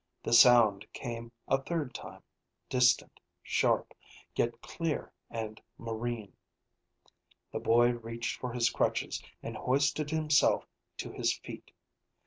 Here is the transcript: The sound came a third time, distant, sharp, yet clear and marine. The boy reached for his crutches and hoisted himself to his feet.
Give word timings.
The 0.23 0.33
sound 0.33 0.91
came 0.93 1.31
a 1.47 1.61
third 1.61 1.93
time, 1.93 2.23
distant, 2.69 3.19
sharp, 3.43 3.93
yet 4.35 4.59
clear 4.59 5.13
and 5.29 5.61
marine. 5.77 6.33
The 7.51 7.59
boy 7.59 7.91
reached 7.91 8.39
for 8.39 8.51
his 8.51 8.71
crutches 8.71 9.21
and 9.43 9.55
hoisted 9.55 10.09
himself 10.09 10.65
to 10.97 11.11
his 11.11 11.37
feet. 11.37 11.69